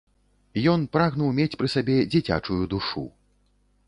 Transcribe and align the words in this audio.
Ён 0.71 0.85
прагнуў 0.95 1.29
мець 1.39 1.53
пры 1.59 1.69
сабе 1.75 1.97
дзіцячую 2.13 2.57
душу. 2.73 3.03